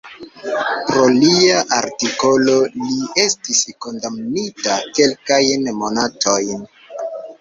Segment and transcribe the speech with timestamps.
[0.85, 2.55] Pro lia artikolo
[2.85, 6.69] li estis kondamnita kelkajn monatojn.